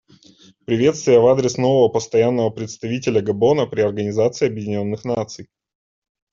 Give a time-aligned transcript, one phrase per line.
[0.65, 5.47] Приветствие в адрес нового Постоянного представителя Габона при Организации Объединенных Наций.